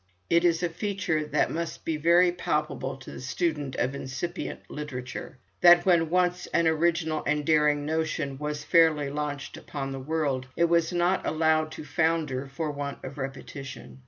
It 0.31 0.43
is 0.43 0.63
a 0.63 0.69
feature 0.69 1.25
that 1.25 1.51
must 1.51 1.85
be 1.85 1.95
very 1.95 2.31
palpable 2.31 2.97
to 2.97 3.11
the 3.11 3.21
student 3.21 3.75
of 3.75 3.93
incipient 3.93 4.61
literature, 4.67 5.37
that 5.61 5.85
when 5.85 6.09
once 6.09 6.47
an 6.47 6.65
original 6.67 7.21
and 7.27 7.45
daring 7.45 7.85
notion 7.85 8.39
was 8.39 8.63
fairly 8.63 9.11
launched 9.11 9.57
upon 9.57 9.91
the 9.91 9.99
world, 9.99 10.47
it 10.57 10.65
was 10.65 10.91
not 10.91 11.23
allowed 11.23 11.71
to 11.73 11.83
founder 11.85 12.47
for 12.47 12.71
want 12.71 13.03
of 13.05 13.19
repetition. 13.19 13.99